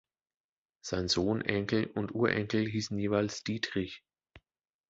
[0.83, 4.03] Sein Sohn, Enkel und Urenkel hießen jeweils Dietrich.